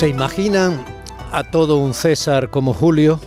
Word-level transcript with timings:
¿Se 0.00 0.08
imaginan 0.08 0.82
a 1.30 1.44
todo 1.44 1.76
un 1.76 1.92
César 1.92 2.48
como 2.48 2.72
Julio? 2.72 3.20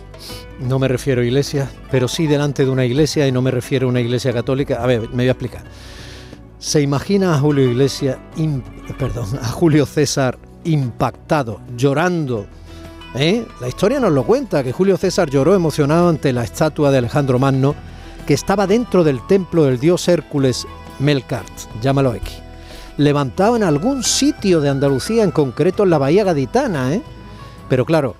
No 0.58 0.80
me 0.80 0.88
refiero 0.88 1.22
a 1.22 1.24
iglesia, 1.24 1.70
pero 1.88 2.08
sí 2.08 2.26
delante 2.26 2.64
de 2.64 2.70
una 2.72 2.84
iglesia 2.84 3.28
y 3.28 3.30
no 3.30 3.42
me 3.42 3.52
refiero 3.52 3.86
a 3.86 3.90
una 3.90 4.00
iglesia 4.00 4.32
católica. 4.32 4.82
A 4.82 4.86
ver, 4.88 5.02
me 5.10 5.22
voy 5.22 5.28
a 5.28 5.30
explicar. 5.30 5.62
¿Se 6.58 6.80
imagina 6.80 7.32
a 7.32 7.38
Julio 7.38 7.70
Iglesia, 7.70 8.18
perdón, 8.98 9.38
a 9.40 9.46
Julio 9.50 9.86
César 9.86 10.36
impactado, 10.64 11.60
llorando? 11.76 12.48
¿Eh? 13.14 13.46
La 13.60 13.68
historia 13.68 14.00
nos 14.00 14.10
lo 14.10 14.24
cuenta, 14.24 14.64
que 14.64 14.72
Julio 14.72 14.96
César 14.96 15.30
lloró 15.30 15.54
emocionado 15.54 16.08
ante 16.08 16.32
la 16.32 16.42
estatua 16.42 16.90
de 16.90 16.98
Alejandro 16.98 17.38
Magno 17.38 17.76
que 18.26 18.34
estaba 18.34 18.66
dentro 18.66 19.04
del 19.04 19.24
templo 19.28 19.62
del 19.62 19.78
dios 19.78 20.08
Hércules 20.08 20.66
Melkart, 20.98 21.52
llámalo 21.80 22.16
X 22.16 22.43
levantado 22.96 23.56
en 23.56 23.62
algún 23.62 24.02
sitio 24.02 24.60
de 24.60 24.68
Andalucía, 24.68 25.24
en 25.24 25.30
concreto 25.30 25.82
en 25.82 25.90
la 25.90 25.98
Bahía 25.98 26.24
Gaditana, 26.24 26.94
¿eh? 26.94 27.02
Pero 27.68 27.84
claro, 27.84 28.14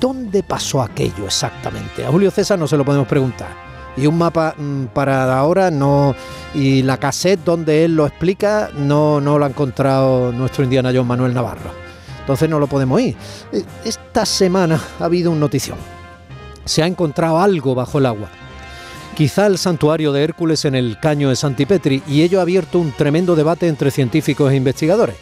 ¿dónde 0.00 0.42
pasó 0.42 0.82
aquello 0.82 1.26
exactamente? 1.26 2.04
A 2.04 2.10
Julio 2.10 2.30
César 2.30 2.58
no 2.58 2.66
se 2.66 2.76
lo 2.76 2.84
podemos 2.84 3.08
preguntar. 3.08 3.48
Y 3.96 4.06
un 4.06 4.18
mapa 4.18 4.54
mm, 4.56 4.86
para 4.86 5.38
ahora 5.38 5.70
no. 5.70 6.14
Y 6.54 6.82
la 6.82 6.98
cassette 6.98 7.42
donde 7.44 7.84
él 7.84 7.96
lo 7.96 8.06
explica 8.06 8.70
no, 8.76 9.20
no 9.20 9.38
lo 9.38 9.44
ha 9.44 9.48
encontrado 9.48 10.32
nuestro 10.32 10.64
indiana 10.64 10.92
John 10.94 11.06
Manuel 11.06 11.34
Navarro. 11.34 11.70
Entonces 12.20 12.48
no 12.48 12.58
lo 12.58 12.66
podemos 12.66 13.00
ir. 13.00 13.16
Eh, 13.52 13.64
esta 13.84 14.26
semana 14.26 14.80
ha 15.00 15.04
habido 15.04 15.30
un 15.30 15.40
notición. 15.40 15.78
Se 16.64 16.82
ha 16.82 16.86
encontrado 16.86 17.40
algo 17.40 17.74
bajo 17.74 17.98
el 17.98 18.06
agua 18.06 18.28
quizá 19.16 19.46
el 19.46 19.56
santuario 19.56 20.12
de 20.12 20.22
Hércules 20.22 20.66
en 20.66 20.74
el 20.74 21.00
caño 21.00 21.30
de 21.30 21.36
Santipetri, 21.36 22.02
y 22.06 22.20
ello 22.20 22.38
ha 22.38 22.42
abierto 22.42 22.78
un 22.78 22.92
tremendo 22.92 23.34
debate 23.34 23.66
entre 23.66 23.90
científicos 23.90 24.52
e 24.52 24.56
investigadores, 24.56 25.16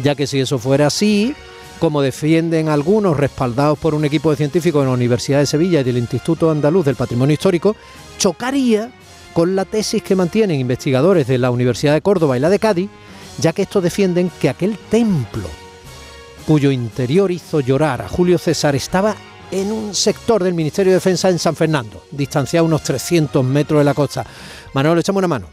ya 0.00 0.14
que 0.14 0.28
si 0.28 0.38
eso 0.38 0.60
fuera 0.60 0.86
así, 0.86 1.34
como 1.80 2.02
defienden 2.02 2.68
algunos, 2.68 3.16
respaldados 3.16 3.80
por 3.80 3.94
un 3.94 4.04
equipo 4.04 4.30
de 4.30 4.36
científicos 4.36 4.82
de 4.82 4.86
la 4.86 4.94
Universidad 4.94 5.40
de 5.40 5.46
Sevilla 5.46 5.80
y 5.80 5.84
del 5.84 5.98
Instituto 5.98 6.52
Andaluz 6.52 6.86
del 6.86 6.94
Patrimonio 6.94 7.34
Histórico, 7.34 7.74
chocaría 8.16 8.92
con 9.32 9.56
la 9.56 9.64
tesis 9.64 10.04
que 10.04 10.14
mantienen 10.14 10.60
investigadores 10.60 11.26
de 11.26 11.38
la 11.38 11.50
Universidad 11.50 11.94
de 11.94 12.00
Córdoba 12.00 12.36
y 12.36 12.40
la 12.40 12.48
de 12.48 12.60
Cádiz, 12.60 12.90
ya 13.38 13.52
que 13.52 13.62
estos 13.62 13.82
defienden 13.82 14.30
que 14.40 14.50
aquel 14.50 14.78
templo, 14.88 15.48
cuyo 16.46 16.70
interior 16.70 17.32
hizo 17.32 17.58
llorar 17.58 18.02
a 18.02 18.08
Julio 18.08 18.38
César, 18.38 18.76
estaba 18.76 19.16
en 19.52 19.70
un 19.70 19.94
sector 19.94 20.42
del 20.42 20.54
Ministerio 20.54 20.92
de 20.92 20.96
Defensa 20.96 21.28
en 21.28 21.38
San 21.38 21.54
Fernando, 21.54 22.02
distanciado 22.10 22.66
unos 22.66 22.82
300 22.82 23.44
metros 23.44 23.78
de 23.80 23.84
la 23.84 23.94
costa. 23.94 24.24
Manuel, 24.72 24.98
echamos 24.98 25.20
una 25.20 25.28
mano. 25.28 25.46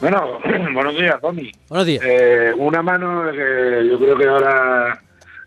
Bueno, 0.00 0.38
buenos 0.74 0.94
días, 0.94 1.18
Tommy. 1.20 1.50
Buenos 1.68 1.86
días. 1.86 2.04
Eh, 2.04 2.52
una 2.58 2.82
mano 2.82 3.30
que 3.32 3.88
yo 3.90 3.98
creo 3.98 4.18
que 4.18 4.26
ahora 4.26 5.02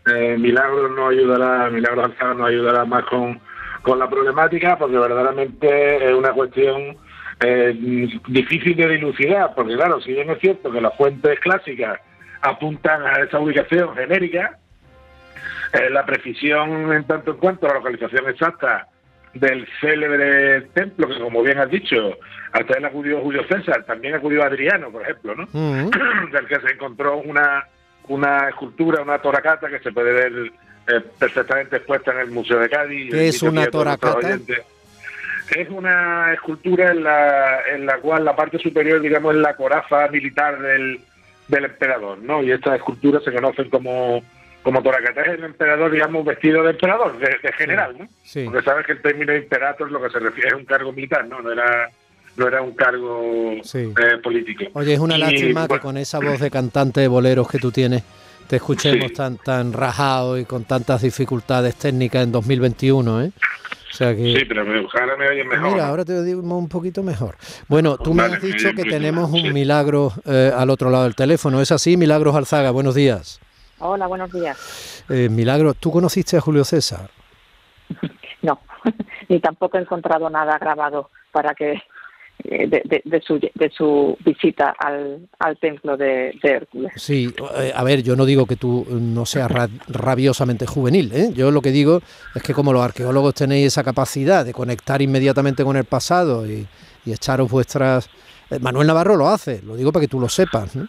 eh, 0.07 0.35
Milagros 0.39 0.91
nos 0.95 1.11
ayudará, 1.11 1.69
Milagros 1.69 2.05
Alzada 2.05 2.33
nos 2.33 2.47
ayudará 2.47 2.85
más 2.85 3.05
con, 3.05 3.39
con 3.83 3.99
la 3.99 4.09
problemática, 4.09 4.75
porque 4.77 4.97
verdaderamente 4.97 6.09
es 6.09 6.15
una 6.15 6.31
cuestión 6.33 6.97
eh, 7.39 8.09
difícil 8.27 8.75
de 8.75 8.89
dilucidar, 8.89 9.53
porque 9.55 9.75
claro, 9.75 10.01
si 10.01 10.13
bien 10.13 10.31
es 10.31 10.39
cierto 10.39 10.71
que 10.71 10.81
las 10.81 10.97
fuentes 10.97 11.39
clásicas 11.39 11.99
apuntan 12.41 13.03
a 13.03 13.21
esa 13.21 13.39
ubicación 13.39 13.95
genérica, 13.95 14.57
eh, 15.73 15.89
la 15.89 16.05
precisión 16.05 16.91
en 16.93 17.03
tanto 17.05 17.31
en 17.31 17.37
cuanto 17.37 17.65
a 17.65 17.69
la 17.69 17.75
localización 17.75 18.27
exacta 18.29 18.87
del 19.33 19.67
célebre 19.79 20.61
templo, 20.73 21.07
que 21.07 21.19
como 21.19 21.43
bien 21.43 21.59
has 21.59 21.69
dicho, 21.69 22.17
hasta 22.51 22.77
él 22.77 22.85
acudió 22.85 23.21
Julio 23.21 23.43
César, 23.47 23.83
también 23.83 24.15
acudió 24.15 24.43
Adriano, 24.43 24.89
por 24.91 25.03
ejemplo, 25.03 25.35
¿no? 25.35 25.45
del 26.31 26.47
que 26.47 26.59
se 26.59 26.73
encontró 26.73 27.17
una, 27.17 27.65
una 28.07 28.49
escultura, 28.49 29.03
una 29.03 29.19
toracata 29.19 29.69
que 29.69 29.79
se 29.79 29.91
puede 29.91 30.11
ver 30.11 30.51
eh, 30.87 31.01
perfectamente 31.19 31.77
expuesta 31.77 32.11
en 32.13 32.19
el 32.19 32.31
Museo 32.31 32.59
de 32.59 32.69
Cádiz. 32.69 33.11
¿Qué 33.11 33.27
es 33.27 33.43
una 33.43 33.67
toracata? 33.67 34.39
Es 35.55 35.69
una 35.69 36.33
escultura 36.33 36.91
en 36.91 37.03
la, 37.03 37.61
en 37.73 37.85
la 37.85 37.97
cual 37.97 38.23
la 38.23 38.35
parte 38.35 38.59
superior, 38.59 39.01
digamos, 39.01 39.35
es 39.35 39.41
la 39.41 39.55
coraza 39.55 40.07
militar 40.07 40.59
del, 40.59 40.99
del 41.47 41.65
emperador, 41.65 42.19
¿no? 42.19 42.43
Y 42.43 42.51
estas 42.51 42.75
esculturas 42.75 43.23
se 43.23 43.33
conocen 43.33 43.69
como 43.69 44.23
como 44.69 44.83
Toracata 44.83 45.23
es 45.23 45.29
el 45.29 45.43
emperador, 45.45 45.91
digamos, 45.91 46.23
vestido 46.23 46.61
de 46.61 46.69
emperador, 46.69 47.17
de, 47.17 47.51
general, 47.53 47.95
¿no? 47.97 48.07
Sí. 48.21 48.43
Porque 48.45 48.61
sabes 48.61 48.85
que 48.85 48.91
el 48.91 49.01
término 49.01 49.35
imperator 49.35 49.91
lo 49.91 49.99
que 49.99 50.11
se 50.11 50.19
refiere 50.19 50.49
es 50.49 50.53
un 50.53 50.65
cargo 50.65 50.93
militar, 50.93 51.25
¿no? 51.27 51.41
No 51.41 51.51
era 51.51 51.89
no 52.37 52.47
era 52.47 52.61
un 52.61 52.75
cargo 52.75 53.53
eh, 53.53 54.17
político. 54.21 54.65
Oye, 54.73 54.93
es 54.93 54.99
una 54.99 55.17
lástima 55.17 55.67
que 55.67 55.79
con 55.79 55.97
esa 55.97 56.19
voz 56.19 56.39
de 56.39 56.51
cantante 56.51 57.01
de 57.01 57.07
boleros 57.07 57.49
que 57.49 57.57
tú 57.57 57.71
tienes 57.71 58.03
te 58.47 58.57
escuchemos 58.57 59.11
tan 59.11 59.37
tan 59.37 59.73
rajado 59.73 60.37
y 60.37 60.45
con 60.45 60.65
tantas 60.65 61.01
dificultades 61.01 61.75
técnicas 61.75 62.23
en 62.25 62.31
2021, 62.31 63.23
¿eh? 63.23 63.31
O 63.91 63.95
sea 63.95 64.15
que... 64.15 64.35
Sí, 64.37 64.45
pero 64.45 64.61
ojalá 64.85 65.17
me 65.17 65.29
oyes 65.29 65.47
mejor. 65.47 65.71
Mira, 65.71 65.87
ahora 65.87 66.05
te 66.05 66.23
digo 66.23 66.41
un 66.41 66.69
poquito 66.69 67.01
mejor. 67.01 67.37
Bueno, 67.67 67.97
tú 67.97 68.13
me 68.13 68.21
has 68.21 68.39
dicho 68.39 68.69
que 68.75 68.83
tenemos 68.83 69.31
un 69.31 69.51
milagro 69.51 70.13
eh, 70.25 70.51
al 70.55 70.69
otro 70.69 70.91
lado 70.91 71.05
del 71.05 71.15
teléfono. 71.15 71.59
¿Es 71.59 71.71
así, 71.71 71.97
Milagros 71.97 72.35
Alzaga? 72.35 72.69
Buenos 72.69 72.93
días. 72.93 73.41
Hola, 73.79 74.07
buenos 74.07 74.31
días. 74.31 75.03
Eh, 75.09 75.29
Milagro, 75.29 75.73
¿tú 75.73 75.91
conociste 75.91 76.35
a 76.35 76.41
Julio 76.41 76.65
César? 76.65 77.09
no, 78.41 78.59
ni 79.29 79.39
tampoco 79.39 79.77
he 79.77 79.81
encontrado 79.81 80.29
nada 80.29 80.57
grabado 80.57 81.09
para 81.31 81.55
que 81.55 81.81
eh, 82.43 82.67
de, 82.67 83.21
su, 83.25 83.39
de 83.39 83.69
su 83.69 84.17
visita 84.25 84.75
al, 84.77 85.29
al 85.39 85.57
templo 85.57 85.95
de, 85.95 86.37
Hércules. 86.43 86.91
Sí, 86.97 87.33
eh, 87.57 87.71
a 87.73 87.83
ver, 87.83 88.03
yo 88.03 88.17
no 88.17 88.25
digo 88.25 88.45
que 88.45 88.57
tú 88.57 88.85
no 88.89 89.25
seas 89.25 89.49
rabiosamente 89.87 90.65
juvenil, 90.65 91.11
¿eh? 91.13 91.31
yo 91.33 91.49
lo 91.49 91.61
que 91.61 91.71
digo 91.71 92.01
es 92.35 92.43
que 92.43 92.53
como 92.53 92.73
los 92.73 92.83
arqueólogos 92.83 93.33
tenéis 93.33 93.67
esa 93.67 93.83
capacidad 93.83 94.43
de 94.45 94.53
conectar 94.53 95.01
inmediatamente 95.01 95.63
con 95.63 95.77
el 95.77 95.85
pasado 95.85 96.45
y, 96.45 96.67
y 97.05 97.13
echaros 97.13 97.49
vuestras... 97.49 98.09
Manuel 98.61 98.87
Navarro 98.87 99.15
lo 99.15 99.29
hace, 99.29 99.61
lo 99.61 99.75
digo 99.75 99.91
para 99.91 100.01
que 100.01 100.07
tú 100.07 100.19
lo 100.19 100.27
sepas. 100.27 100.75
¿no? 100.75 100.87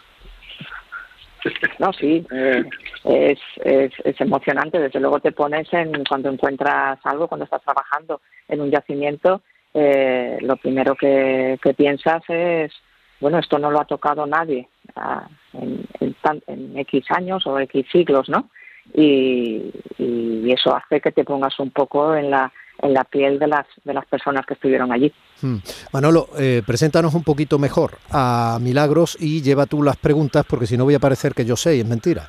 No, 1.79 1.93
sí, 1.93 2.27
eh, 2.31 2.65
es, 3.05 3.39
es, 4.05 4.21
emocionante. 4.21 4.79
Desde 4.79 5.01
luego 5.01 5.21
te 5.21 5.33
pones 5.33 5.73
en 5.73 6.05
cuando 6.05 6.31
encuentras 6.31 6.99
algo, 7.05 7.29
cuando 7.29 7.45
estás 7.45 7.63
trabajando 7.63 8.21
en 8.49 8.61
un 8.61 8.71
yacimiento, 8.71 9.43
eh, 9.73 10.39
lo 10.41 10.57
primero 10.57 10.95
que, 10.95 11.59
piensas 11.77 12.23
es, 12.29 12.73
bueno, 13.21 13.39
esto 13.39 13.59
no 13.59 13.71
lo 13.71 13.81
ha 13.81 13.85
tocado 13.85 14.27
nadie 14.27 14.69
ah, 14.97 15.29
en, 15.55 15.87
en, 16.47 16.79
X 16.79 17.05
años 17.11 17.47
o 17.47 17.59
X 17.61 17.87
siglos, 17.91 18.29
¿no? 18.29 18.51
y 18.93 20.51
eso 20.51 20.75
hace 20.75 21.01
que 21.01 21.13
te 21.13 21.23
pongas 21.23 21.61
un 21.61 21.71
poco 21.71 22.17
en 22.17 22.29
la 22.29 22.53
en 22.83 22.95
la 22.95 23.05
piel 23.05 23.39
de 23.39 23.47
las, 23.47 23.67
de 23.85 23.95
las 23.95 24.07
personas 24.07 24.45
que 24.47 24.55
estuvieron 24.55 24.93
allí. 24.93 25.13
Hmm. 25.41 25.59
Manolo, 25.93 26.29
eh, 26.39 26.63
preséntanos 26.67 27.15
un 27.15 27.25
poquito 27.25 27.59
mejor 27.59 27.93
a 28.11 28.59
Milagros 28.61 29.17
y 29.21 29.43
lleva 29.43 29.67
tú 29.67 29.83
las 29.83 29.97
preguntas 29.97 30.45
porque 30.49 30.67
si 30.67 30.77
no 30.77 30.85
voy 30.85 30.95
a 30.95 30.99
parecer 30.99 31.35
que 31.35 31.45
yo 31.45 31.57
sé 31.57 31.77
y 31.77 31.81
es 31.81 31.87
mentira. 31.87 32.29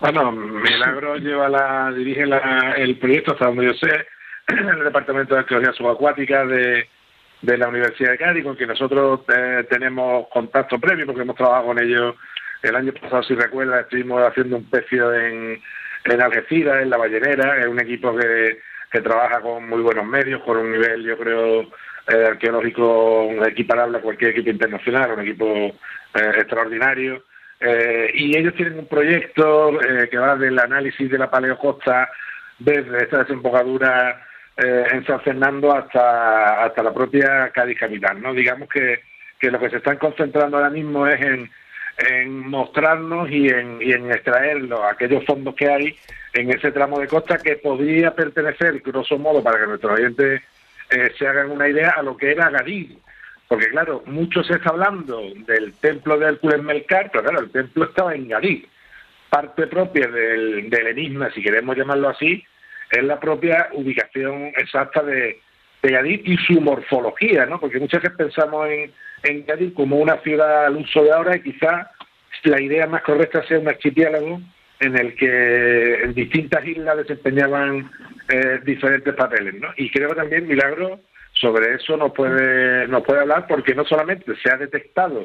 Bueno, 0.00 0.32
Milagros 0.32 1.20
lleva 1.20 1.48
la, 1.48 1.92
dirige 1.92 2.24
el 2.76 2.98
proyecto 2.98 3.32
hasta 3.32 3.46
donde 3.46 3.66
yo 3.66 3.74
sé, 3.74 4.06
en 4.48 4.68
el 4.68 4.84
Departamento 4.84 5.34
de 5.34 5.40
Arqueología 5.40 5.72
Subacuática 5.72 6.44
de, 6.44 6.88
de 7.40 7.58
la 7.58 7.68
Universidad 7.68 8.10
de 8.10 8.18
Cádiz, 8.18 8.44
con 8.44 8.56
quien 8.56 8.68
nosotros 8.68 9.20
eh, 9.34 9.66
tenemos 9.70 10.26
contacto 10.28 10.78
previo 10.78 11.06
porque 11.06 11.22
hemos 11.22 11.36
trabajado 11.36 11.66
con 11.66 11.82
ellos 11.82 12.16
el 12.62 12.76
año 12.76 12.92
pasado, 12.92 13.22
si 13.22 13.34
recuerdas, 13.34 13.82
estuvimos 13.82 14.22
haciendo 14.22 14.56
un 14.56 14.64
pecio 14.64 15.12
en, 15.14 15.60
en 16.04 16.22
Algeciras, 16.22 16.82
en 16.82 16.90
La 16.90 16.96
Ballenera, 16.96 17.60
es 17.60 17.66
un 17.66 17.78
equipo 17.80 18.16
que 18.16 18.58
que 18.94 19.00
trabaja 19.00 19.40
con 19.40 19.68
muy 19.68 19.82
buenos 19.82 20.06
medios, 20.06 20.40
con 20.44 20.56
un 20.56 20.70
nivel, 20.70 21.02
yo 21.02 21.18
creo, 21.18 21.62
eh, 21.62 22.26
arqueológico 22.28 23.44
equiparable 23.44 23.98
a 23.98 24.00
cualquier 24.00 24.30
equipo 24.30 24.50
internacional, 24.50 25.10
un 25.10 25.20
equipo 25.22 25.46
eh, 25.46 26.32
extraordinario. 26.36 27.24
Eh, 27.58 28.12
y 28.14 28.36
ellos 28.36 28.54
tienen 28.54 28.78
un 28.78 28.86
proyecto 28.86 29.76
que 30.08 30.16
va 30.16 30.36
del 30.36 30.56
análisis 30.60 31.10
de 31.10 31.18
la 31.18 31.28
paleocosta 31.28 32.08
desde 32.56 32.98
esta 33.02 33.18
desembocadura 33.24 34.28
en 34.56 35.04
San 35.04 35.20
Fernando 35.22 35.74
hasta, 35.74 36.62
hasta 36.62 36.82
la 36.84 36.94
propia 36.94 37.50
Cádiz 37.50 37.76
capital. 37.76 38.22
¿no? 38.22 38.32
Digamos 38.32 38.68
que, 38.68 39.00
que 39.40 39.50
lo 39.50 39.58
que 39.58 39.70
se 39.70 39.78
están 39.78 39.96
concentrando 39.96 40.56
ahora 40.56 40.70
mismo 40.70 41.04
es 41.08 41.20
en, 41.20 41.50
en 41.98 42.48
mostrarnos 42.48 43.28
y 43.28 43.48
en, 43.48 43.82
y 43.82 43.90
en 43.90 44.12
extraer 44.12 44.62
los, 44.62 44.80
aquellos 44.84 45.24
fondos 45.24 45.56
que 45.56 45.68
hay 45.68 45.98
en 46.34 46.50
ese 46.50 46.72
tramo 46.72 46.98
de 46.98 47.06
costa 47.06 47.38
que 47.38 47.56
podría 47.56 48.14
pertenecer, 48.14 48.80
grosso 48.80 49.16
modo, 49.18 49.42
para 49.42 49.60
que 49.60 49.66
nuestros 49.66 49.98
oyentes 49.98 50.42
eh, 50.90 51.12
se 51.16 51.26
hagan 51.26 51.50
una 51.50 51.68
idea, 51.68 51.90
a 51.96 52.02
lo 52.02 52.16
que 52.16 52.32
era 52.32 52.50
Gadí. 52.50 52.98
Porque 53.46 53.68
claro, 53.68 54.02
mucho 54.06 54.42
se 54.42 54.54
está 54.54 54.70
hablando 54.70 55.22
del 55.46 55.74
templo 55.74 56.18
de 56.18 56.26
Hércules 56.26 56.62
Melcar, 56.62 57.10
pero 57.12 57.24
claro, 57.24 57.40
el 57.40 57.50
templo 57.50 57.84
estaba 57.84 58.14
en 58.14 58.28
Gadí. 58.28 58.66
Parte 59.30 59.68
propia 59.68 60.08
del, 60.08 60.72
enigma, 60.72 61.30
si 61.30 61.40
queremos 61.40 61.76
llamarlo 61.76 62.08
así, 62.08 62.44
es 62.90 63.04
la 63.04 63.20
propia 63.20 63.68
ubicación 63.72 64.46
exacta 64.56 65.02
de, 65.02 65.40
de 65.82 65.90
Gadí 65.90 66.22
y 66.24 66.36
su 66.38 66.60
morfología, 66.60 67.46
¿no? 67.46 67.60
Porque 67.60 67.78
muchas 67.78 68.02
veces 68.02 68.16
pensamos 68.16 68.68
en, 68.68 68.92
en 69.22 69.46
Gadí 69.46 69.70
como 69.70 69.98
una 69.98 70.16
ciudad 70.18 70.66
al 70.66 70.76
uso 70.76 71.04
de 71.04 71.12
ahora 71.12 71.36
y 71.36 71.42
quizá 71.42 71.92
la 72.42 72.60
idea 72.60 72.86
más 72.86 73.02
correcta 73.02 73.46
sea 73.46 73.58
un 73.58 73.68
archipiélago 73.68 74.40
en 74.80 74.98
el 74.98 75.14
que 75.14 76.02
en 76.02 76.14
distintas 76.14 76.66
islas 76.66 76.96
desempeñaban 76.98 77.90
eh, 78.28 78.60
diferentes 78.64 79.14
papeles, 79.14 79.54
¿no? 79.60 79.68
Y 79.76 79.90
creo 79.90 80.10
que 80.10 80.16
también 80.16 80.48
Milagro 80.48 81.00
sobre 81.32 81.74
eso 81.74 81.96
nos 81.96 82.12
puede 82.12 82.86
nos 82.88 83.02
puede 83.04 83.20
hablar 83.20 83.46
porque 83.48 83.74
no 83.74 83.84
solamente 83.84 84.34
se 84.42 84.50
ha 84.50 84.56
detectado 84.56 85.20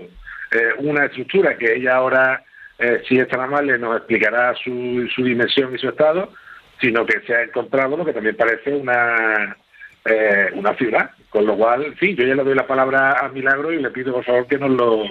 eh, 0.51 0.73
una 0.79 1.05
estructura 1.05 1.57
que 1.57 1.75
ella 1.75 1.95
ahora 1.95 2.43
eh, 2.79 3.01
si 3.07 3.19
es 3.19 3.27
tan 3.27 3.41
amable 3.41 3.77
nos 3.77 3.97
explicará 3.97 4.55
su, 4.55 5.07
su 5.13 5.23
dimensión 5.23 5.75
y 5.75 5.77
su 5.77 5.89
estado, 5.89 6.31
sino 6.79 7.05
que 7.05 7.19
se 7.21 7.35
ha 7.35 7.43
encontrado 7.43 7.97
lo 7.97 8.05
que 8.05 8.13
también 8.13 8.35
parece 8.35 8.73
una 8.73 9.57
eh, 10.05 10.49
una 10.53 10.73
ciudad, 10.75 11.11
con 11.29 11.45
lo 11.45 11.57
cual, 11.57 11.93
sí, 11.99 12.15
yo 12.15 12.25
ya 12.25 12.35
le 12.35 12.43
doy 12.43 12.55
la 12.55 12.65
palabra 12.65 13.19
a 13.19 13.29
Milagro 13.29 13.71
y 13.71 13.81
le 13.81 13.91
pido 13.91 14.13
por 14.13 14.23
favor 14.23 14.47
que 14.47 14.57
nos 14.57 14.71
lo 14.71 15.03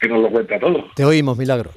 que 0.00 0.08
nos 0.08 0.22
lo 0.22 0.30
cuente 0.30 0.54
a 0.54 0.60
todos. 0.60 0.94
Te 0.94 1.04
oímos, 1.04 1.36
Milagro. 1.36 1.70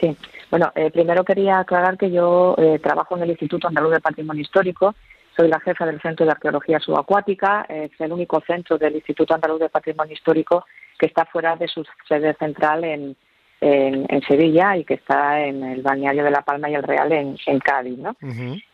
Sí. 0.00 0.16
Bueno, 0.50 0.72
eh, 0.74 0.90
primero 0.90 1.24
quería 1.24 1.60
aclarar 1.60 1.96
que 1.96 2.10
yo 2.10 2.54
eh, 2.58 2.78
trabajo 2.80 3.16
en 3.16 3.22
el 3.22 3.30
Instituto 3.30 3.68
Andaluz 3.68 3.92
de 3.92 4.00
Patrimonio 4.00 4.42
Histórico, 4.42 4.94
soy 5.36 5.48
la 5.48 5.60
jefa 5.60 5.86
del 5.86 6.00
Centro 6.00 6.26
de 6.26 6.32
Arqueología 6.32 6.80
Subacuática, 6.80 7.64
es 7.68 7.92
el 8.00 8.12
único 8.12 8.42
centro 8.46 8.76
del 8.76 8.96
Instituto 8.96 9.34
Andaluz 9.34 9.60
de 9.60 9.68
Patrimonio 9.68 10.12
Histórico 10.12 10.64
que 10.98 11.06
está 11.06 11.24
fuera 11.24 11.56
de 11.56 11.66
su 11.68 11.84
sede 12.06 12.34
central 12.34 12.84
en, 12.84 13.16
en, 13.60 14.06
en 14.08 14.22
Sevilla 14.22 14.76
y 14.76 14.84
que 14.84 14.94
está 14.94 15.40
en 15.40 15.62
el 15.62 15.82
balneario 15.82 16.24
de 16.24 16.30
La 16.30 16.42
Palma 16.42 16.68
y 16.68 16.74
el 16.74 16.82
Real 16.82 17.12
en, 17.12 17.38
en 17.46 17.58
Cádiz. 17.58 17.98
¿no? 17.98 18.16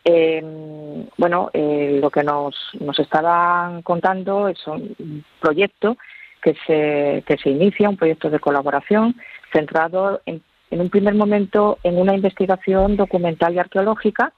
eh, 0.03 1.07
bueno, 1.17 1.49
eh, 1.53 1.99
lo 2.01 2.09
que 2.09 2.23
nos, 2.23 2.55
nos 2.79 2.99
estaban 2.99 3.81
contando 3.81 4.47
es 4.47 4.65
un 4.67 5.23
proyecto 5.39 5.97
que 6.41 6.55
se, 6.65 7.23
que 7.25 7.37
se 7.41 7.49
inicia, 7.49 7.89
un 7.89 7.97
proyecto 7.97 8.29
de 8.29 8.39
colaboración 8.39 9.15
centrado 9.51 10.21
en 10.25 10.41
en 10.69 10.81
un 10.81 10.89
primer 10.89 11.15
momento 11.15 11.77
en 11.83 11.97
una 11.97 12.13
investigación 12.13 12.97
documental 12.97 13.53
y 13.53 13.59
arqueológica, 13.59 14.33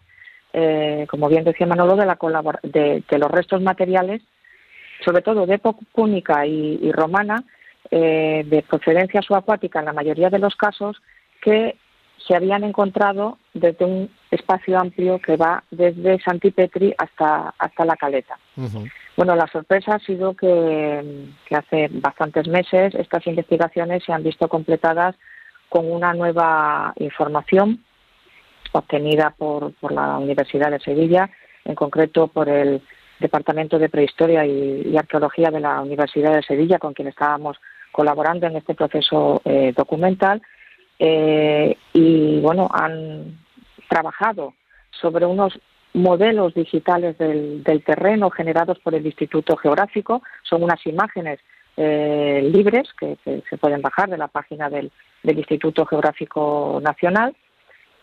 eh, 0.53 1.05
como 1.09 1.27
bien 1.29 1.43
decía 1.43 1.67
Manolo, 1.67 1.95
de, 1.95 2.05
la 2.05 2.17
de, 2.63 3.03
de, 3.09 3.17
los 3.17 3.31
restos 3.31 3.61
materiales, 3.61 4.21
sobre 5.03 5.21
todo 5.21 5.45
de 5.45 5.55
época 5.55 5.79
púnica 5.93 6.45
y, 6.45 6.79
y 6.81 6.91
romana, 6.91 7.43
eh, 7.91 8.43
de 8.45 8.61
procedencia 8.63 9.21
subacuática 9.21 9.79
en 9.79 9.85
la 9.85 9.93
mayoría 9.93 10.29
de 10.29 10.39
los 10.39 10.55
casos, 10.55 11.01
que 11.41 11.75
se 12.27 12.35
habían 12.35 12.63
encontrado 12.63 13.37
desde 13.53 13.85
un 13.85 14.09
espacio 14.29 14.77
amplio 14.77 15.19
que 15.19 15.37
va 15.37 15.63
desde 15.71 16.19
Santipetri 16.19 16.93
hasta, 16.97 17.53
hasta 17.57 17.85
la 17.85 17.95
Caleta. 17.95 18.37
Uh 18.57 18.63
-huh. 18.63 18.91
Bueno, 19.15 19.35
la 19.35 19.47
sorpresa 19.47 19.95
ha 19.95 19.99
sido 19.99 20.33
que, 20.35 21.25
que 21.45 21.55
hace 21.55 21.89
bastantes 21.91 22.47
meses 22.47 22.93
estas 22.95 23.25
investigaciones 23.25 24.03
se 24.03 24.13
han 24.13 24.23
visto 24.23 24.47
completadas 24.47 25.15
con 25.69 25.89
una 25.89 26.13
nueva 26.13 26.93
información 26.97 27.83
obtenida 28.71 29.33
por, 29.37 29.73
por, 29.75 29.91
la 29.91 30.17
Universidad 30.17 30.71
de 30.71 30.79
Sevilla, 30.79 31.29
en 31.65 31.75
concreto 31.75 32.27
por 32.27 32.49
el 32.49 32.81
Departamento 33.19 33.77
de 33.79 33.89
Prehistoria 33.89 34.45
y, 34.45 34.95
Arqueología 34.97 35.49
de 35.51 35.59
la 35.59 35.81
Universidad 35.81 36.33
de 36.35 36.43
Sevilla, 36.43 36.79
con 36.79 36.93
quien 36.93 37.07
estábamos 37.07 37.57
colaborando 37.91 38.47
en 38.47 38.55
este 38.57 38.75
proceso 38.75 39.41
eh, 39.45 39.73
documental. 39.75 40.41
Eh, 40.99 41.77
y 41.93 42.39
bueno, 42.39 42.69
han 42.71 43.39
trabajado 43.87 44.53
sobre 44.91 45.25
unos 45.25 45.59
modelos 45.93 46.53
digitales 46.53 47.17
del, 47.17 47.63
del, 47.63 47.83
terreno 47.83 48.29
generados 48.29 48.77
por 48.79 48.93
el 48.93 49.05
Instituto 49.05 49.57
Geográfico. 49.57 50.21
Son 50.43 50.63
unas 50.63 50.85
imágenes 50.85 51.39
eh, 51.81 52.41
libres 52.51 52.89
que, 52.99 53.17
se 53.23 53.57
pueden 53.57 53.81
bajar 53.81 54.09
de 54.09 54.17
la 54.17 54.27
página 54.27 54.69
del, 54.69 54.91
Instituto 55.23 55.85
Geográfico 55.85 56.79
Nacional. 56.83 57.35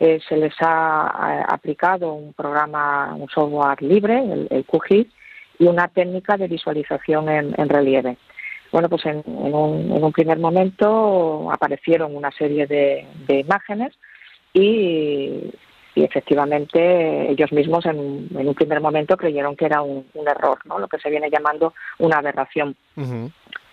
Eh, 0.00 0.19
se 0.26 0.37
les 0.37 0.55
ha 0.61 1.40
eh, 1.40 1.44
aplicado 1.46 2.14
un 2.14 2.32
programa, 2.32 3.14
un 3.14 3.28
software 3.28 3.82
libre, 3.82 4.19
el, 4.19 4.49
el 4.50 4.64
QGIS, 4.64 5.08
y 5.58 5.67
una 5.67 5.88
técnica 5.88 6.37
de 6.37 6.49
visualización 6.49 7.28
en, 7.28 7.55
en 7.58 7.69
relieve. 7.69 8.17
Bueno, 8.73 8.88
pues 8.88 9.05
en, 9.06 9.23
en, 9.26 9.55
un, 9.55 9.93
en, 9.93 10.12
primer 10.12 10.38
momento 10.38 11.50
aparecieron 11.52 12.17
una 12.17 12.31
serie 12.31 12.67
de, 12.67 13.06
imágenes 13.29 13.93
y, 14.52 15.52
efectivamente 15.94 17.31
ellos 17.31 17.50
mismos 17.52 17.87
en, 17.87 17.99
un 17.99 18.55
primer 18.55 18.82
momento 18.82 19.17
creyeron 19.17 19.56
que 19.56 19.64
era 19.64 19.81
un, 19.81 20.05
error, 20.26 20.58
¿no? 20.67 20.79
lo 20.79 20.88
que 20.88 20.99
se 20.99 21.08
viene 21.08 21.31
llamando 21.31 21.72
una 21.99 22.19
aberración. 22.19 22.76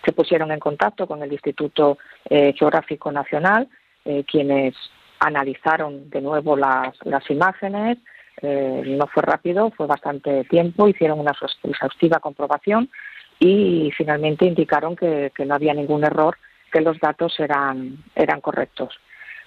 Se 0.04 0.12
pusieron 0.12 0.52
en 0.52 0.60
contacto 0.60 1.06
con 1.06 1.22
el 1.22 1.32
Instituto 1.32 1.98
eh, 2.28 2.52
Geográfico 2.56 3.10
Nacional, 3.10 3.68
eh, 4.04 4.24
quienes 4.30 4.74
analizaron 5.18 6.10
de 6.10 6.20
nuevo 6.20 6.56
las, 6.56 6.94
imágenes. 7.28 7.98
Eh, 8.42 8.82
no 8.84 9.06
fue 9.06 9.22
rápido, 9.22 9.70
fue 9.70 9.86
bastante 9.86 10.44
tiempo, 10.44 10.88
hicieron 10.88 11.20
una 11.20 11.32
exhaustiva 11.62 12.18
comprobación 12.18 12.90
y 13.38 13.90
finalmente 13.96 14.44
indicaron 14.44 14.96
que, 14.96 15.32
que 15.34 15.46
no 15.46 15.54
había 15.54 15.72
ningún 15.72 16.04
error, 16.04 16.36
que 16.72 16.80
los 16.80 16.98
datos 16.98 17.38
eran, 17.38 18.04
eran 18.14 18.40
correctos. 18.40 18.98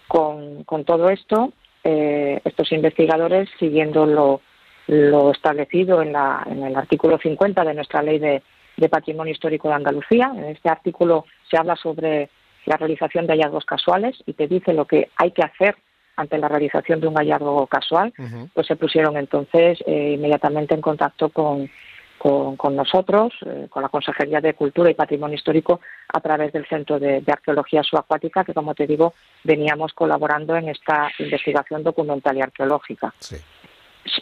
Con, 0.07 0.63
con 0.63 0.85
todo 0.85 1.09
esto, 1.09 1.51
estos 1.83 2.71
investigadores, 2.71 3.49
siguiendo 3.59 4.05
lo, 4.05 4.41
lo 4.87 5.31
establecido 5.31 6.01
en, 6.01 6.13
la, 6.13 6.45
en 6.49 6.63
el 6.63 6.75
artículo 6.75 7.17
50 7.17 7.63
de 7.63 7.73
nuestra 7.73 8.01
ley 8.01 8.19
de, 8.19 8.41
de 8.77 8.89
Patrimonio 8.89 9.33
Histórico 9.33 9.67
de 9.67 9.75
Andalucía. 9.75 10.31
En 10.35 10.45
este 10.45 10.69
artículo 10.69 11.25
se 11.49 11.57
habla 11.57 11.75
sobre 11.75 12.29
la 12.65 12.77
realización 12.77 13.25
de 13.27 13.33
hallazgos 13.33 13.65
casuales 13.65 14.15
y 14.25 14.33
te 14.33 14.47
dice 14.47 14.73
lo 14.73 14.85
que 14.85 15.09
hay 15.15 15.31
que 15.31 15.41
hacer 15.43 15.75
ante 16.15 16.37
la 16.37 16.47
realización 16.47 16.99
de 16.99 17.07
un 17.07 17.15
hallazgo 17.15 17.67
casual. 17.67 18.13
Uh 18.17 18.23
-huh. 18.23 18.49
Pues 18.53 18.67
se 18.67 18.75
pusieron 18.75 19.17
entonces 19.17 19.79
eh, 19.85 20.13
inmediatamente 20.15 20.73
en 20.73 20.81
contacto 20.81 21.29
con, 21.29 21.69
con, 22.17 22.57
con 22.57 22.75
nosotros, 22.75 23.33
eh, 23.45 23.67
con 23.69 23.83
la 23.83 23.89
Consejería 23.89 24.41
de 24.41 24.53
Cultura 24.53 24.89
y 24.89 24.95
Patrimonio 24.95 25.35
Histórico, 25.35 25.79
a 26.11 26.19
través 26.19 26.51
del 26.51 26.65
Centro 26.67 26.99
de, 26.99 27.21
de, 27.21 27.31
Arqueología 27.31 27.83
Subacuática, 27.83 28.43
que, 28.43 28.53
como 28.53 28.73
te 28.73 28.87
digo, 28.87 29.13
veníamos 29.43 29.93
colaborando 29.93 30.55
en 30.55 30.69
esta 30.69 31.09
investigación 31.19 31.83
documental 31.83 32.37
y 32.37 32.41
arqueológica. 32.41 33.13
Sí. 33.19 33.37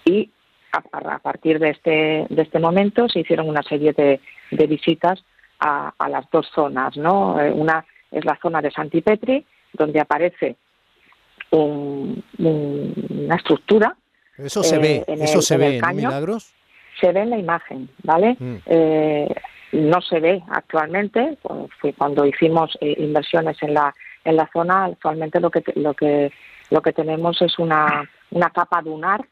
Y 0.06 0.30
a, 0.76 1.16
a, 1.16 1.20
partir 1.20 1.60
de 1.60 1.70
este, 1.72 2.26
de 2.30 2.42
este 2.42 2.60
momento 2.60 3.08
se 3.10 3.20
hicieron 3.20 3.50
una 3.50 3.64
serie 3.64 3.94
de, 3.94 4.20
de 4.52 4.68
visitas 4.68 5.24
a, 5.60 5.94
a, 5.98 6.10
las 6.10 6.30
dos 6.32 6.48
zonas. 6.54 6.96
¿no? 6.98 7.40
Eh, 7.40 7.52
una 7.52 7.86
es 8.12 8.26
la 8.26 8.38
zona 8.42 8.62
de 8.62 8.72
Santipetri, 8.72 9.46
donde 9.74 10.00
aparece 10.00 10.56
un, 11.52 12.24
un, 12.40 12.94
una 13.10 13.36
estructura. 13.36 13.96
Eso 14.38 14.64
se 14.64 14.76
eh, 14.76 14.80
ve, 14.80 15.04
en 15.08 15.22
eso 15.22 15.40
el, 15.40 15.44
se 15.44 15.54
en 15.56 15.60
ve, 15.60 15.82
¿no, 15.82 15.94
Milagros? 15.94 16.54
Se 17.00 17.12
ve 17.12 17.22
en 17.22 17.30
la 17.30 17.38
imagen, 17.38 17.90
¿vale? 18.04 18.36
Mm. 18.40 18.56
Eh, 18.66 19.36
no 19.74 20.02
se 20.02 20.20
ve 20.20 20.42
actualmente, 20.50 21.38
fue 21.80 21.94
cuando 21.94 22.26
hicimos 22.26 22.78
eh, 22.80 22.96
inversiones 22.98 23.62
en 23.62 23.74
la 23.74 23.94
en 24.24 24.38
la 24.38 24.50
zona, 24.52 24.86
actualmente 24.86 25.40
lo 25.40 25.52
que 25.52 25.64
lo 25.76 25.94
que 25.94 26.32
lo 26.70 26.82
que 26.82 26.94
tenemos 26.94 27.42
es 27.42 27.60
una 27.60 28.10
una 28.32 28.50
capa 28.50 28.82
dunar 28.82 29.26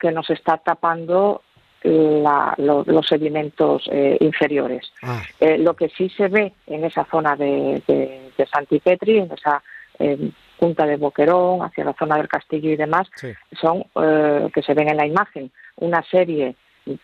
que 0.00 0.10
nos 0.10 0.30
está 0.30 0.56
tapando 0.56 1.42
la, 1.82 2.54
lo, 2.58 2.84
los 2.86 3.06
sedimentos 3.06 3.88
eh, 3.90 4.16
inferiores. 4.20 4.92
Ah. 5.02 5.22
Eh, 5.38 5.58
lo 5.58 5.74
que 5.74 5.88
sí 5.88 6.08
se 6.10 6.28
ve 6.28 6.52
en 6.66 6.84
esa 6.84 7.04
zona 7.04 7.36
de, 7.36 7.82
de, 7.86 8.32
de 8.36 8.46
Santipetri, 8.46 9.18
en 9.18 9.32
esa 9.32 9.62
eh, 9.98 10.30
punta 10.58 10.86
de 10.86 10.96
Boquerón, 10.96 11.62
hacia 11.62 11.84
la 11.84 11.94
zona 11.94 12.16
del 12.16 12.28
castillo 12.28 12.70
y 12.70 12.76
demás, 12.76 13.08
sí. 13.14 13.28
son 13.60 13.84
eh, 14.02 14.48
que 14.52 14.62
se 14.62 14.74
ven 14.74 14.88
en 14.88 14.96
la 14.96 15.06
imagen 15.06 15.50
una 15.76 16.02
serie 16.02 16.54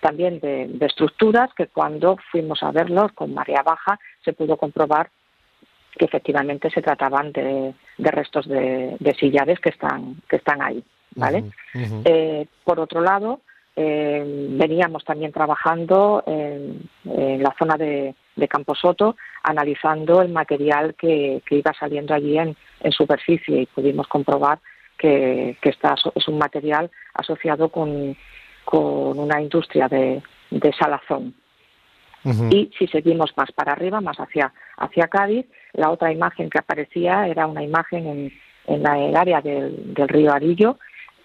también 0.00 0.40
de, 0.40 0.66
de, 0.68 0.86
estructuras 0.86 1.50
que 1.54 1.68
cuando 1.68 2.16
fuimos 2.30 2.62
a 2.62 2.72
verlos 2.72 3.12
con 3.12 3.34
marea 3.34 3.62
baja 3.62 3.98
se 4.24 4.32
pudo 4.32 4.56
comprobar 4.56 5.10
que 5.96 6.06
efectivamente 6.06 6.70
se 6.70 6.82
trataban 6.82 7.32
de, 7.32 7.74
restos 7.98 8.48
de, 8.48 8.96
de, 8.98 9.14
sillares 9.14 9.60
que 9.60 9.70
están 9.70 10.16
que 10.28 10.36
están 10.36 10.60
ahí, 10.62 10.82
¿vale? 11.16 11.44
Uh 11.74 11.78
-huh. 11.78 12.02
Eh, 12.04 12.46
por 12.64 12.78
otro 12.78 13.00
lado, 13.00 13.40
eh, 13.74 14.22
veníamos 14.50 15.04
también 15.04 15.32
trabajando 15.32 16.22
en, 16.26 16.88
la 17.42 17.54
zona 17.58 17.76
de, 17.76 18.14
Camposoto, 18.48 19.16
analizando 19.42 20.22
el 20.22 20.28
material 20.30 20.94
que, 20.94 21.42
iba 21.50 21.72
saliendo 21.72 22.14
allí 22.14 22.38
en, 22.38 22.56
superficie 22.90 23.62
y 23.62 23.66
pudimos 23.66 24.06
comprobar 24.08 24.58
que, 24.96 25.56
que 25.60 25.70
es 25.70 26.28
un 26.28 26.38
material 26.38 26.90
asociado 27.14 27.68
con, 27.70 28.16
una 28.72 29.40
industria 29.40 29.88
de, 29.88 30.22
salazón. 30.78 31.34
Y 32.50 32.70
si 32.76 32.88
seguimos 32.88 33.32
más 33.36 33.52
para 33.52 33.72
arriba, 33.72 34.00
más 34.00 34.18
hacia, 34.18 34.52
hacia 34.78 35.06
Cádiz, 35.06 35.46
la 35.74 35.90
otra 35.90 36.10
imagen 36.12 36.50
que 36.50 36.58
aparecía 36.58 37.28
era 37.28 37.46
una 37.46 37.62
imagen 37.62 38.06
en, 38.06 38.32
en 38.66 38.86
el 38.86 39.16
área 39.16 39.40
del, 39.40 39.94
río 40.08 40.32
Arillo. 40.32 40.78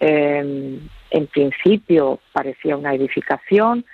Eh, 0.04 0.80
en 1.10 1.26
principio 1.28 2.18
parecía 2.32 2.76
una 2.76 2.92
edificación, 2.92 3.84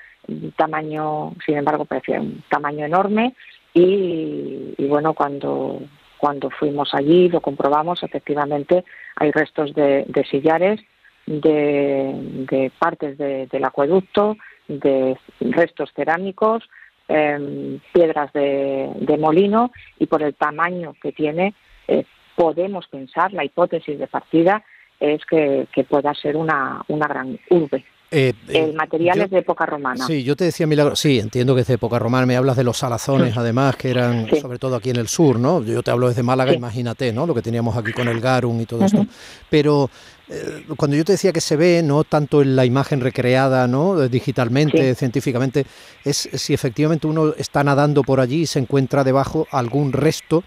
tamaño, 0.57 1.35
sin 1.45 1.59
embargo, 1.59 1.85
parecía 1.85 2.19
un 2.19 2.43
tamaño 2.49 2.87
enorme 2.87 3.35
y, 3.75 4.75
bueno, 4.89 5.13
cuando, 5.13 5.83
cuando 6.17 6.49
fuimos 6.49 6.95
allí 6.95 7.29
lo 7.29 7.43
comprobamos, 7.43 8.03
efectivamente 8.03 8.85
hay 9.17 9.33
restos 9.33 9.75
de, 9.75 10.27
sillares, 10.31 10.81
de, 11.27 12.73
partes 12.79 13.19
del 13.19 13.65
acueducto, 13.65 14.39
de 14.67 15.15
restos 15.41 15.93
cerámicos, 15.95 16.71
em, 17.09 17.81
piedras 17.93 18.33
de, 18.33 19.17
molino 19.21 19.73
y 19.99 20.07
por 20.07 20.23
el 20.23 20.35
tamaño 20.35 20.95
que 21.03 21.13
tiene 21.13 21.53
eh, 21.87 22.05
podemos 22.35 22.87
pensar, 22.87 23.35
la 23.35 23.45
hipótesis 23.45 23.99
de 23.99 24.07
partida 24.07 24.65
es 25.01 25.23
que, 25.25 25.67
pueda 25.89 26.13
ser 26.15 26.37
una, 26.37 26.83
una 26.89 27.07
gran 27.07 27.39
urbe. 27.51 27.85
Eh, 28.11 28.33
el 28.49 28.73
material 28.73 29.21
es 29.21 29.31
de 29.31 29.39
época 29.41 29.67
romana. 29.67 30.07
Sí, 30.07 30.25
yo 30.25 30.35
te 30.35 30.45
decía 30.45 30.67
Milagro, 30.67 30.97
sí, 30.97 31.19
entiendo 31.19 31.55
que 31.55 31.61
es 31.61 31.67
de 31.67 31.75
época 31.75 31.99
romana, 31.99 32.25
me 32.25 32.37
hablas 32.37 32.57
de 32.57 32.65
los 32.65 32.79
salazones 32.79 33.37
además, 33.37 33.77
que 33.77 33.91
eran 33.91 34.27
sobre 34.41 34.59
todo 34.59 34.77
aquí 34.77 34.89
en 34.89 34.97
el 34.97 35.09
sur, 35.09 35.39
¿no? 35.39 35.63
Yo 35.63 35.83
te 35.83 35.91
hablo 35.91 36.09
desde 36.09 36.23
Málaga, 36.23 36.55
imagínate, 36.55 37.13
¿no? 37.13 37.27
Lo 37.27 37.35
que 37.35 37.43
teníamos 37.43 37.77
aquí 37.77 37.93
con 37.93 38.09
el 38.09 38.21
Garum 38.21 38.59
y 38.63 38.65
todo 38.65 38.87
esto. 38.87 39.05
Pero 39.51 39.91
eh, 40.31 40.65
cuando 40.79 40.97
yo 40.97 41.05
te 41.05 41.13
decía 41.13 41.35
que 41.35 41.43
se 41.43 41.57
ve, 41.57 41.83
no 41.85 42.03
tanto 42.03 42.41
en 42.41 42.57
la 42.57 42.65
imagen 42.65 43.03
recreada, 43.03 43.67
¿no? 43.67 44.09
Digitalmente, 44.09 44.95
científicamente, 44.95 45.67
es 46.03 46.31
si 46.33 46.55
efectivamente 46.55 47.07
uno 47.07 47.35
está 47.37 47.63
nadando 47.63 48.03
por 48.03 48.21
allí 48.21 48.43
y 48.43 48.47
se 48.47 48.59
encuentra 48.59 49.05
debajo 49.05 49.47
algún 49.51 49.93
resto 49.93 50.45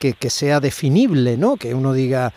que, 0.00 0.14
que 0.14 0.30
sea 0.30 0.58
definible, 0.58 1.36
¿no? 1.36 1.56
Que 1.56 1.74
uno 1.74 1.92
diga 1.92 2.28
eh, 2.28 2.32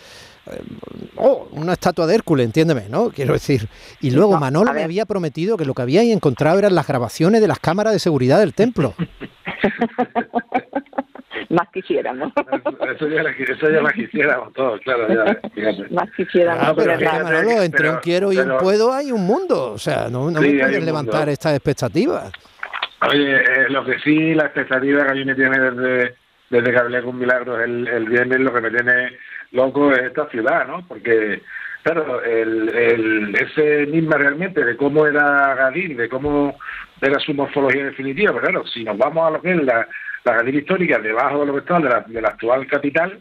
oh, 1.17 1.47
una 1.51 1.73
estatua 1.73 2.07
de 2.07 2.15
Hércules, 2.15 2.45
entiéndeme, 2.45 2.89
¿no? 2.89 3.09
Quiero 3.09 3.33
decir. 3.33 3.67
Y 4.01 4.11
luego 4.11 4.37
Manolo 4.37 4.73
me 4.73 4.83
había 4.83 5.05
prometido 5.05 5.57
que 5.57 5.65
lo 5.65 5.73
que 5.73 5.81
había 5.81 6.01
encontrado 6.03 6.59
eran 6.59 6.75
las 6.75 6.87
grabaciones 6.87 7.41
de 7.41 7.47
las 7.47 7.59
cámaras 7.59 7.93
de 7.93 7.99
seguridad 7.99 8.39
del 8.39 8.53
templo. 8.53 8.93
Más 11.49 11.69
quisiéramos. 11.73 12.33
Eso 12.95 13.07
ya, 13.07 13.21
eso 13.21 13.69
ya 13.69 13.93
quisiéramos 13.93 14.53
todos, 14.53 14.81
claro. 14.81 15.07
Ya, 15.07 15.39
Más 15.91 16.09
quisiéramos. 16.15 16.63
Ah, 16.67 16.73
pero 16.75 16.99
Manolo, 16.99 17.63
entre 17.63 17.89
un 17.89 17.97
quiero 17.97 18.33
y 18.33 18.37
un 18.37 18.57
puedo 18.57 18.91
hay 18.93 19.11
un 19.11 19.25
mundo. 19.25 19.71
O 19.71 19.77
sea, 19.77 20.09
no, 20.09 20.29
no 20.29 20.41
me 20.41 20.59
puedes 20.59 20.83
levantar 20.83 21.29
estas 21.29 21.53
expectativas. 21.53 22.31
Oye, 23.09 23.35
eh, 23.35 23.69
lo 23.69 23.85
que 23.85 23.99
sí, 23.99 24.33
la 24.33 24.45
expectativa 24.45 25.05
que 25.05 25.11
a 25.11 25.13
mí 25.13 25.23
me 25.23 25.35
tiene 25.35 25.59
desde, 25.59 26.15
desde 26.49 26.71
que 26.71 26.77
hablé 26.77 27.03
con 27.03 27.17
Milagros 27.17 27.61
el, 27.63 27.87
el 27.87 28.05
viernes, 28.05 28.39
lo 28.39 28.51
que 28.53 28.61
me 28.61 28.71
tiene 28.71 29.11
loco 29.51 29.91
es 29.91 29.99
esta 29.99 30.29
ciudad, 30.29 30.67
¿no? 30.67 30.85
Porque, 30.87 31.41
claro, 31.83 32.23
el, 32.23 32.69
el, 32.69 33.35
ese 33.35 33.83
enigma 33.83 34.17
realmente 34.17 34.63
de 34.63 34.77
cómo 34.77 35.05
era 35.05 35.55
Gadín, 35.55 35.97
de 35.97 36.09
cómo 36.09 36.57
era 37.01 37.19
su 37.19 37.33
morfología 37.33 37.85
definitiva, 37.85 38.33
pero 38.33 38.47
claro, 38.47 38.67
si 38.67 38.83
nos 38.83 38.97
vamos 38.97 39.27
a 39.27 39.31
lo 39.31 39.41
que 39.41 39.51
es 39.51 39.63
la, 39.63 39.87
la 40.23 40.33
Gadín 40.33 40.55
histórica, 40.55 40.99
debajo 40.99 41.41
de 41.41 41.45
lo 41.45 41.53
que 41.53 41.59
está 41.59 41.79
de 41.79 41.89
la, 41.89 42.05
de 42.07 42.21
la 42.21 42.29
actual 42.29 42.67
capital, 42.67 43.19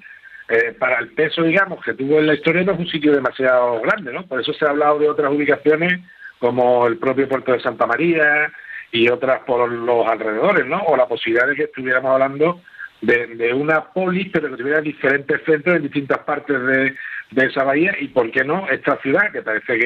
eh, 0.48 0.76
para 0.78 1.00
el 1.00 1.08
peso, 1.08 1.42
digamos, 1.42 1.82
que 1.84 1.94
tuvo 1.94 2.20
en 2.20 2.28
la 2.28 2.34
historia 2.34 2.62
no 2.62 2.72
es 2.72 2.78
un 2.78 2.86
sitio 2.86 3.12
demasiado 3.12 3.80
grande, 3.80 4.12
¿no? 4.12 4.26
Por 4.26 4.40
eso 4.40 4.52
se 4.52 4.64
ha 4.64 4.70
hablado 4.70 4.98
de 4.98 5.08
otras 5.08 5.32
ubicaciones 5.32 6.00
como 6.38 6.86
el 6.86 6.98
propio 6.98 7.28
puerto 7.28 7.52
de 7.52 7.60
Santa 7.60 7.86
María 7.86 8.52
y 8.92 9.08
otras 9.08 9.40
por 9.40 9.68
los 9.68 10.06
alrededores, 10.06 10.64
¿no? 10.66 10.78
O 10.86 10.96
la 10.96 11.08
posibilidad 11.08 11.48
de 11.48 11.56
que 11.56 11.64
estuviéramos 11.64 12.12
hablando 12.12 12.60
de, 13.06 13.54
una 13.54 13.92
polis, 13.92 14.28
pero 14.32 14.50
que 14.50 14.56
tuviera 14.56 14.80
diferentes 14.80 15.40
centros 15.44 15.76
en 15.76 15.82
distintas 15.82 16.18
partes 16.18 16.60
de, 16.60 16.94
esa 17.36 17.64
bahía 17.64 17.94
y, 18.00 18.08
¿por 18.08 18.30
qué 18.30 18.44
no?, 18.44 18.68
esta 18.68 18.96
ciudad 18.98 19.30
que 19.32 19.42
parece 19.42 19.78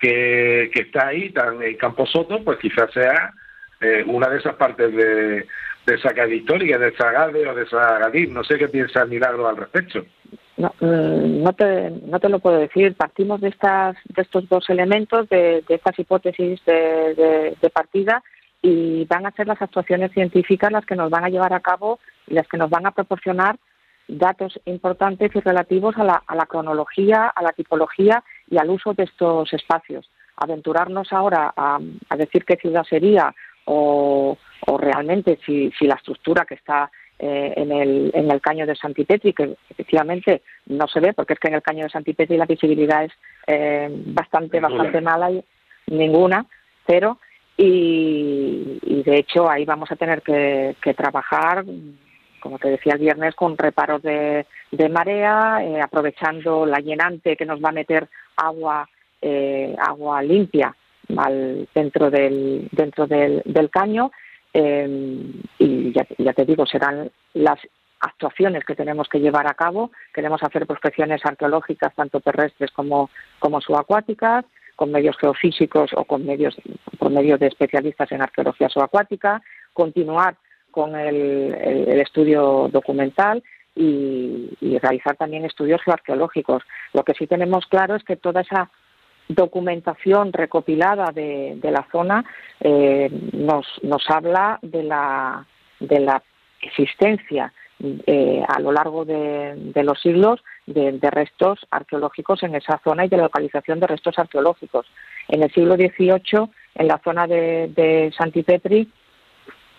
que, 0.00 0.70
que, 0.72 0.80
está 0.80 1.08
ahí, 1.08 1.30
tan, 1.30 1.62
en 1.62 1.76
Camposoto, 1.76 2.42
pues 2.44 2.58
quizás 2.58 2.90
sea 2.92 3.32
eh, 3.80 4.04
una 4.06 4.28
de 4.28 4.38
esas 4.38 4.54
partes 4.56 4.92
de, 4.94 5.46
de 5.86 5.94
esa 5.94 6.12
calle 6.14 6.36
histórica, 6.36 6.78
de 6.78 6.88
esa 6.88 7.10
Gade 7.12 7.46
o 7.46 7.54
de 7.54 7.62
esa. 7.62 8.00
No 8.28 8.44
sé 8.44 8.58
qué 8.58 8.68
piensa 8.68 9.04
Milagro 9.04 9.48
al 9.48 9.56
respecto. 9.56 10.04
No, 10.56 10.74
mm, 10.80 11.42
no, 11.42 11.52
te, 11.52 11.90
no 11.90 12.18
te 12.18 12.28
lo 12.28 12.40
puedo 12.40 12.58
decir. 12.58 12.94
Partimos 12.94 13.40
de, 13.40 13.48
estas, 13.48 13.96
de 14.04 14.22
estos 14.22 14.48
dos 14.48 14.68
elementos, 14.70 15.28
de, 15.28 15.62
de 15.68 15.74
estas 15.74 15.98
hipótesis 15.98 16.60
de, 16.64 17.54
de 17.60 17.70
partida 17.70 18.22
y 18.62 19.04
van 19.04 19.26
a 19.26 19.30
ser 19.32 19.46
las 19.46 19.60
actuaciones 19.62 20.12
científicas 20.12 20.72
las 20.72 20.84
que 20.84 20.96
nos 20.96 21.10
van 21.10 21.24
a 21.24 21.28
llevar 21.28 21.52
a 21.52 21.60
cabo 21.60 22.00
y 22.26 22.34
las 22.34 22.48
que 22.48 22.56
nos 22.56 22.70
van 22.70 22.86
a 22.86 22.90
proporcionar 22.90 23.56
datos 24.08 24.58
importantes 24.64 25.30
y 25.34 25.40
relativos 25.40 25.96
a 25.98 26.04
la, 26.04 26.22
a 26.26 26.34
la 26.34 26.46
cronología, 26.46 27.28
a 27.28 27.42
la 27.42 27.52
tipología 27.52 28.24
y 28.50 28.58
al 28.58 28.70
uso 28.70 28.94
de 28.94 29.04
estos 29.04 29.52
espacios. 29.52 30.10
Aventurarnos 30.36 31.12
ahora 31.12 31.52
a, 31.56 31.78
decir 32.16 32.44
qué 32.44 32.56
ciudad 32.56 32.84
sería 32.84 33.34
o, 33.66 34.36
o 34.66 34.78
realmente 34.78 35.38
si, 35.44 35.70
si, 35.78 35.86
la 35.86 35.96
estructura 35.96 36.46
que 36.46 36.54
está 36.54 36.90
eh, 37.18 37.52
en, 37.56 37.70
el, 37.70 38.10
en 38.14 38.30
el 38.30 38.40
caño 38.40 38.64
de 38.64 38.76
Santipetri, 38.76 39.34
que 39.34 39.56
efectivamente 39.68 40.42
no 40.66 40.86
se 40.86 41.00
ve, 41.00 41.12
porque 41.12 41.34
es 41.34 41.40
que 41.40 41.48
en 41.48 41.54
el 41.54 41.62
caño 41.62 41.84
de 41.84 41.90
Santipetri 41.90 42.36
la 42.36 42.46
visibilidad 42.46 43.04
es 43.04 43.12
eh, 43.46 43.88
bastante, 43.90 44.58
bastante 44.60 45.00
mala 45.00 45.30
y 45.30 45.44
ninguna, 45.88 46.46
pero 46.86 47.18
y, 47.60 49.02
de 49.04 49.16
hecho 49.18 49.50
ahí 49.50 49.64
vamos 49.64 49.90
a 49.90 49.96
tener 49.96 50.22
que, 50.22 50.76
trabajar, 50.96 51.64
como 52.40 52.58
te 52.58 52.70
decía 52.70 52.94
el 52.94 53.00
viernes, 53.00 53.34
con 53.34 53.58
reparos 53.58 54.00
de, 54.02 54.46
marea, 54.90 55.58
eh, 55.64 55.80
aprovechando 55.80 56.64
la 56.64 56.78
llenante 56.78 57.36
que 57.36 57.44
nos 57.44 57.62
va 57.62 57.70
a 57.70 57.72
meter 57.72 58.08
agua, 58.36 58.88
eh, 59.20 59.74
agua 59.76 60.22
limpia 60.22 60.74
al, 61.16 61.68
dentro 61.74 62.10
del, 62.10 62.68
dentro 62.70 63.08
del, 63.08 63.70
caño. 63.70 64.12
Eh, 64.54 65.32
y 65.58 65.92
ya, 65.92 66.06
ya 66.16 66.32
te 66.32 66.44
digo, 66.44 66.64
serán 66.64 67.10
las 67.34 67.58
actuaciones 68.00 68.64
que 68.64 68.76
tenemos 68.76 69.08
que 69.08 69.18
llevar 69.18 69.48
a 69.48 69.54
cabo. 69.54 69.90
Queremos 70.14 70.40
hacer 70.44 70.64
prospecciones 70.64 71.24
arqueológicas, 71.24 71.92
tanto 71.96 72.20
terrestres 72.20 72.70
como, 72.70 73.10
como 73.40 73.60
subacuáticas 73.60 74.44
con 74.78 74.92
medios 74.92 75.16
geofísicos 75.18 75.90
o 75.96 76.04
con 76.04 76.24
medios, 76.24 76.54
por 77.00 77.10
medio 77.10 77.36
de 77.36 77.48
especialistas 77.48 78.12
en 78.12 78.22
arqueología 78.22 78.68
subacuática, 78.68 79.42
continuar 79.72 80.36
con 80.70 80.94
el, 80.94 82.00
estudio 82.00 82.68
documental 82.70 83.42
y, 83.74 84.78
realizar 84.80 85.16
también 85.16 85.44
estudios 85.44 85.82
geoarqueológicos. 85.82 86.62
Lo 86.92 87.02
que 87.02 87.14
sí 87.14 87.26
tenemos 87.26 87.66
claro 87.66 87.96
es 87.96 88.04
que 88.04 88.14
toda 88.14 88.42
esa 88.42 88.70
documentación 89.26 90.32
recopilada 90.32 91.10
de, 91.10 91.58
la 91.60 91.84
zona 91.90 92.24
eh, 92.60 93.10
nos, 93.32 93.66
nos 93.82 94.08
habla 94.08 94.60
de 94.62 94.84
la, 94.84 95.44
de 95.80 95.98
la 95.98 96.22
existencia 96.62 97.52
eh, 97.80 98.42
a 98.48 98.58
lo 98.58 98.72
largo 98.72 99.04
de, 99.04 99.82
los 99.84 100.00
siglos 100.00 100.42
de, 100.72 101.10
restos 101.10 101.66
arqueológicos 101.70 102.42
en 102.42 102.54
esa 102.54 102.80
zona 102.84 103.04
y 103.04 103.08
de 103.08 103.16
localización 103.16 103.80
de 103.80 103.86
restos 103.86 104.18
arqueológicos. 104.18 104.86
En 105.28 105.42
el 105.42 105.52
siglo 105.52 105.76
XVIII, 105.76 106.48
en 106.74 106.88
la 106.88 107.00
zona 107.04 107.26
de, 107.26 107.70
de 107.74 108.12
Santipetri, 108.16 108.90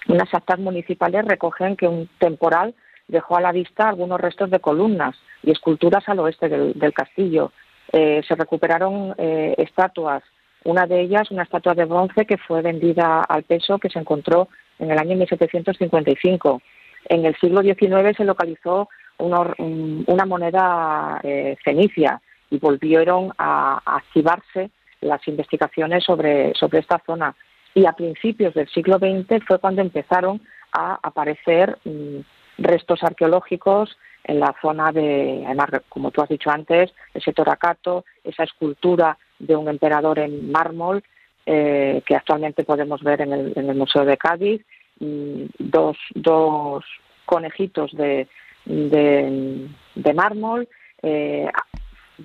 unas 0.07 0.33
actas 0.33 0.59
municipales 0.59 1.25
recogen 1.25 1.75
que 1.75 1.87
un 1.87 2.09
temporal 2.19 2.73
dejó 3.07 3.37
a 3.37 3.41
la 3.41 3.51
vista 3.51 3.89
algunos 3.89 4.19
restos 4.21 4.49
de 4.49 4.59
columnas 4.59 5.15
y 5.43 5.51
esculturas 5.51 6.07
al 6.07 6.19
oeste 6.19 6.47
del, 6.47 6.93
castillo. 6.93 7.51
Eh, 7.91 8.21
se 8.27 8.35
recuperaron 8.35 9.15
eh, 9.17 9.55
estatuas, 9.57 10.23
una 10.63 10.85
de 10.85 11.01
ellas, 11.01 11.31
una 11.31 11.43
estatua 11.43 11.73
de 11.73 11.85
bronce 11.85 12.25
que 12.25 12.37
fue 12.37 12.61
vendida 12.61 13.21
al 13.21 13.43
peso, 13.43 13.79
que 13.79 13.89
se 13.89 13.99
encontró 13.99 14.47
en 14.77 14.91
el 14.91 14.97
año 14.99 15.15
1755. 15.15 16.61
En 17.05 17.25
el 17.25 17.35
siglo 17.37 17.61
XIX 17.61 18.15
se 18.15 18.25
localizó 18.25 18.89
una, 19.19 20.25
moneda 20.25 21.19
eh, 21.23 21.55
fenicia 21.63 22.21
y 22.49 22.57
volvieron 22.57 23.31
a, 23.37 23.81
activarse 23.85 24.71
las 25.01 25.25
investigaciones 25.27 26.03
sobre, 26.03 26.53
sobre 26.55 26.79
esta 26.79 27.01
zona. 27.05 27.35
Y 27.73 27.85
a 27.85 27.93
principios 27.93 28.53
del 28.53 28.67
siglo 28.69 28.97
XX 28.97 29.43
fue 29.45 29.59
cuando 29.59 29.81
empezaron 29.81 30.41
a 30.71 30.99
aparecer 31.01 31.77
mm, 31.85 32.19
restos 32.57 33.03
arqueológicos 33.03 33.97
en 34.23 34.39
la 34.39 34.53
zona 34.61 34.91
de, 34.91 35.43
además, 35.45 35.69
como 35.87 36.11
tú 36.11 36.21
has 36.21 36.29
dicho 36.29 36.49
antes, 36.49 36.91
ese 37.13 37.33
toracato, 37.33 38.05
esa 38.23 38.43
escultura 38.43 39.17
de 39.39 39.55
un 39.55 39.69
emperador 39.69 40.19
en 40.19 40.51
mármol, 40.51 41.03
eh, 41.45 42.01
que 42.05 42.15
actualmente 42.15 42.63
podemos 42.63 43.01
ver 43.01 43.21
en 43.21 43.33
el, 43.33 43.75
Museo 43.75 44.05
de 44.05 44.17
Cádiz, 44.17 44.61
dos, 44.99 45.97
dos 46.13 46.83
conejitos 47.25 47.91
de, 47.93 48.27
de, 48.65 49.69
mármol. 50.13 50.67
Eh, 51.01 51.49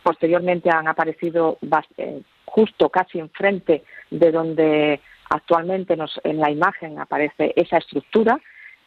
posteriormente 0.02 0.70
han 0.70 0.88
aparecido 0.88 1.58
eh, 1.96 2.22
justo 2.44 2.88
casi 2.88 3.18
enfrente 3.18 3.84
de 4.10 4.32
donde 4.32 5.00
actualmente 5.30 5.96
nos, 5.96 6.20
en 6.24 6.38
la 6.38 6.50
imagen 6.50 6.98
aparece 6.98 7.52
esa 7.56 7.78
estructura, 7.78 8.38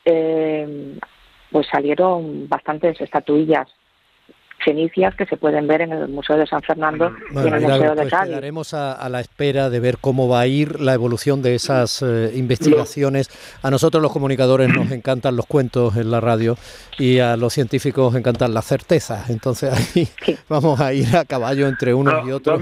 pues 0.04 1.68
salieron 1.68 2.48
bastantes 2.48 3.02
estatuillas 3.02 3.68
cenicias 4.68 5.16
que 5.16 5.26
se 5.26 5.38
pueden 5.38 5.66
ver 5.66 5.80
en 5.82 5.94
el 5.94 6.10
Museo 6.10 6.38
de 6.38 6.46
San 6.46 6.62
Fernando 6.62 7.16
y 7.32 7.38
en 7.38 7.54
el 7.54 7.62
Museo 7.62 7.96
de 7.96 8.02
pues 8.02 8.12
Cádiz. 8.12 8.30
Quedaremos 8.32 8.74
a, 8.74 9.08
la 9.08 9.22
espera 9.22 9.70
de 9.70 9.80
ver 9.80 9.98
cómo 10.02 10.28
va 10.28 10.42
a 10.42 10.48
ir 10.48 10.82
la 10.82 10.94
evolución 10.94 11.42
de 11.42 11.56
esas 11.56 12.02
eh, 12.02 12.32
investigaciones. 12.36 13.30
A 13.64 13.72
nosotros 13.72 14.04
los 14.04 14.12
comunicadores 14.12 14.68
nos 14.68 14.92
encantan 14.92 15.38
los 15.38 15.46
cuentos 15.46 15.96
en 15.96 16.12
la 16.12 16.20
radio 16.20 16.58
y 17.00 17.20
a 17.20 17.38
los 17.38 17.54
científicos 17.54 18.14
encantan 18.16 18.54
las 18.54 18.66
certezas. 18.66 19.30
Entonces 19.30 19.72
ahí 19.96 20.08
vamos 20.50 20.82
a 20.82 20.94
ir 20.94 21.16
a 21.16 21.24
caballo 21.24 21.68
entre 21.68 21.94
unos 21.94 22.28
y 22.28 22.32
otros. 22.32 22.62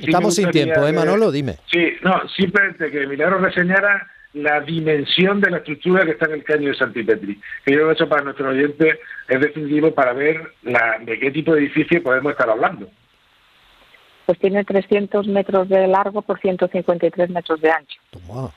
Estamos 0.00 0.36
sin 0.36 0.52
tiempo, 0.52 0.86
¿eh, 0.86 0.92
Manolo? 0.92 1.32
Dime. 1.32 1.56
Sí, 1.68 1.94
no, 2.02 2.20
simplemente 2.28 2.92
que 2.92 3.08
Milagro 3.08 3.38
reseñara 3.38 4.06
la 4.36 4.60
dimensión 4.60 5.40
de 5.40 5.50
la 5.50 5.58
estructura 5.58 6.04
que 6.04 6.10
está 6.12 6.26
en 6.26 6.32
el 6.32 6.44
caño 6.44 6.68
de 6.68 6.74
Santipetri. 6.74 7.40
Que 7.64 7.72
yo 7.72 7.78
creo 7.78 7.88
que 7.88 7.94
eso 7.94 8.08
para 8.08 8.22
nuestros 8.22 8.48
oyentes 8.48 8.98
es 9.28 9.40
definitivo 9.40 9.94
para 9.94 10.12
ver 10.12 10.52
la, 10.62 10.98
de 11.00 11.18
qué 11.18 11.30
tipo 11.30 11.54
de 11.54 11.60
edificio 11.60 12.02
podemos 12.02 12.32
estar 12.32 12.50
hablando. 12.50 12.90
Pues 14.26 14.38
tiene 14.38 14.64
300 14.64 15.26
metros 15.28 15.68
de 15.68 15.86
largo 15.86 16.20
por 16.20 16.38
153 16.38 17.30
metros 17.30 17.60
de 17.60 17.70
ancho. 17.70 18.00
Toma. 18.10 18.50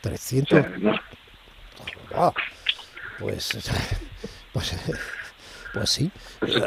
300. 0.00 0.64
Pues, 3.18 3.70
pues 4.52 5.23
pues 5.74 5.90
sí, 5.90 6.10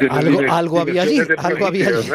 algo, 0.10 0.42
algo 0.50 0.80
había 0.82 1.04
allí, 1.04 1.22
algo 1.38 1.68
había 1.68 1.88
allí. 1.88 2.10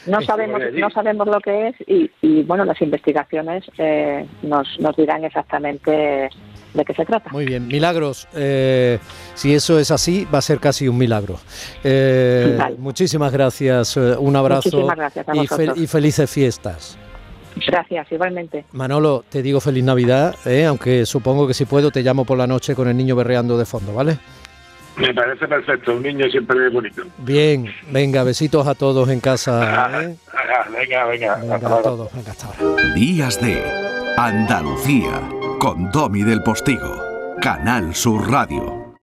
No 0.06 0.22
sabemos, 0.22 0.62
no 0.72 0.90
sabemos 0.90 1.26
lo 1.26 1.38
que 1.40 1.68
es 1.68 1.74
y, 1.86 2.42
bueno, 2.44 2.64
las 2.64 2.80
investigaciones 2.80 3.64
eh, 3.76 4.26
nos, 4.42 4.66
nos 4.80 4.96
dirán 4.96 5.22
exactamente 5.24 6.30
de 6.72 6.84
qué 6.84 6.94
se 6.94 7.04
trata. 7.04 7.30
Muy 7.30 7.44
bien, 7.44 7.66
milagros. 7.66 8.26
Eh, 8.34 8.98
si 9.34 9.54
eso 9.54 9.78
es 9.78 9.90
así, 9.90 10.26
va 10.32 10.38
a 10.38 10.42
ser 10.42 10.58
casi 10.60 10.88
un 10.88 10.96
milagro. 10.96 11.38
Eh, 11.84 12.58
muchísimas 12.78 13.32
gracias, 13.32 13.96
un 13.96 14.34
abrazo 14.34 14.88
y, 15.34 15.82
y, 15.82 15.86
felices 15.86 16.30
fiestas. 16.30 16.98
Gracias, 17.66 18.10
igualmente. 18.10 18.64
Manolo, 18.72 19.24
te 19.28 19.42
digo 19.42 19.60
feliz 19.60 19.84
Navidad, 19.84 20.36
aunque 20.66 21.04
supongo 21.04 21.46
que 21.46 21.52
si 21.52 21.66
puedo 21.66 21.90
te 21.90 22.02
llamo 22.02 22.24
por 22.24 22.38
la 22.38 22.46
noche 22.46 22.74
con 22.74 22.88
el 22.88 22.96
niño 22.96 23.14
berreando 23.14 23.58
de 23.58 23.66
fondo, 23.66 23.92
¿vale? 23.92 24.18
Me 25.00 25.14
parece 25.14 25.48
perfecto, 25.48 25.96
un 25.96 26.02
niño 26.02 26.26
siempre 26.30 26.66
es 26.66 26.72
bonito. 26.72 27.02
Bien, 27.18 27.72
venga, 27.90 28.22
besitos 28.22 28.66
a 28.66 28.74
todos 28.74 29.08
en 29.08 29.20
casa. 29.20 30.02
¿eh? 30.02 30.16
venga, 30.72 31.06
venga. 31.06 31.36
venga 31.36 31.56
a 31.56 31.82
todos, 31.82 32.12
venga, 32.12 32.30
hasta 32.30 32.46
ahora. 32.46 32.94
Días 32.94 33.40
de 33.40 33.62
Andalucía, 34.16 35.22
con 35.58 35.90
Domi 35.90 36.22
del 36.22 36.42
Postigo, 36.42 37.02
Canal 37.40 37.94
Sur 37.94 38.30
Radio. 38.30 38.79